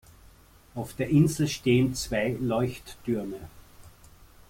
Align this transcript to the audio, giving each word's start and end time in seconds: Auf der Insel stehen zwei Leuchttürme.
Auf 0.73 0.95
der 0.95 1.09
Insel 1.09 1.47
stehen 1.47 1.93
zwei 1.93 2.35
Leuchttürme. 2.41 3.37